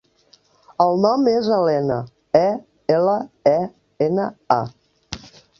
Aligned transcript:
El 0.85 0.97
nom 1.01 1.27
és 1.33 1.49
Elena: 1.57 1.99
e, 2.41 2.43
ela, 2.97 3.15
e, 3.55 3.57
ena, 4.11 4.29
a. 4.61 5.39